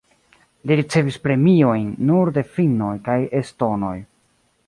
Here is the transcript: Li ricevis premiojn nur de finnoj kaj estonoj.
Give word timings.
Li 0.69 0.77
ricevis 0.79 1.19
premiojn 1.25 1.85
nur 2.11 2.33
de 2.39 2.45
finnoj 2.55 2.93
kaj 3.09 3.19
estonoj. 3.43 3.95